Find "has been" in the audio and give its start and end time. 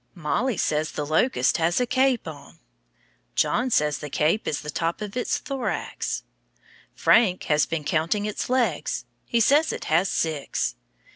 7.43-7.83